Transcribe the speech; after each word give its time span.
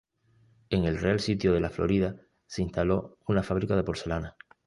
En 0.71 0.85
el 0.85 0.97
Real 0.99 1.19
Sitio 1.19 1.53
de 1.53 1.59
La 1.59 1.69
Florida 1.69 2.15
se 2.47 2.63
instaló 2.63 3.19
una 3.27 3.43
fábrica 3.43 3.75
de 3.75 3.83
porcelana. 3.83 4.35